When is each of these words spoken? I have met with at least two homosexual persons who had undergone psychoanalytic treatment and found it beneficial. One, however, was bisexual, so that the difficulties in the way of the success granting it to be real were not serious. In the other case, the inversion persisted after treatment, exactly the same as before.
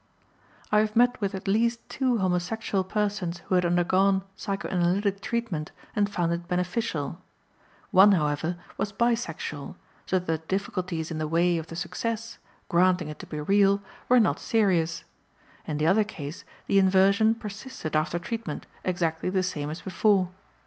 I 0.71 0.79
have 0.79 0.95
met 0.95 1.21
with 1.21 1.35
at 1.35 1.47
least 1.47 1.87
two 1.87 2.17
homosexual 2.17 2.83
persons 2.83 3.37
who 3.45 3.53
had 3.53 3.63
undergone 3.63 4.23
psychoanalytic 4.35 5.21
treatment 5.21 5.71
and 5.95 6.09
found 6.09 6.33
it 6.33 6.47
beneficial. 6.47 7.21
One, 7.91 8.13
however, 8.13 8.57
was 8.79 8.91
bisexual, 8.91 9.75
so 10.07 10.17
that 10.17 10.25
the 10.25 10.39
difficulties 10.47 11.11
in 11.11 11.19
the 11.19 11.27
way 11.27 11.59
of 11.59 11.67
the 11.67 11.75
success 11.75 12.39
granting 12.67 13.09
it 13.09 13.19
to 13.19 13.27
be 13.27 13.39
real 13.39 13.83
were 14.09 14.19
not 14.19 14.39
serious. 14.39 15.03
In 15.67 15.77
the 15.77 15.85
other 15.85 16.03
case, 16.03 16.45
the 16.65 16.79
inversion 16.79 17.35
persisted 17.35 17.95
after 17.95 18.17
treatment, 18.17 18.65
exactly 18.83 19.29
the 19.29 19.43
same 19.43 19.69
as 19.69 19.81
before. 19.83 20.29